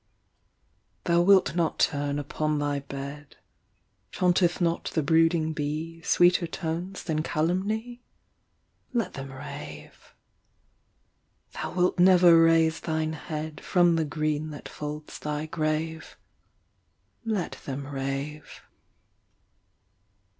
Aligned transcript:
3 1.05 1.13
Thou 1.13 1.21
wilt 1.21 1.55
not 1.55 1.77
turn 1.77 2.17
upon 2.17 2.57
thy 2.57 2.79
bed; 2.79 3.37
Chaunteth 4.11 4.59
not 4.59 4.85
the 4.85 5.03
brooding 5.03 5.53
bee 5.53 6.01
Sweeter 6.01 6.47
tones 6.47 7.03
than 7.03 7.21
calumny? 7.21 8.01
Let 8.93 9.13
them 9.13 9.31
rave. 9.31 10.15
Thou 11.53 11.73
wilt 11.73 11.99
never 11.99 12.41
raise 12.41 12.79
thine 12.79 13.13
head 13.13 13.61
From 13.63 13.95
the 13.95 14.03
green 14.03 14.49
that 14.49 14.67
folds 14.67 15.19
thy 15.19 15.45
grave. 15.45 16.17
Let 17.23 17.59
them 17.65 17.85
rave. 17.85 18.63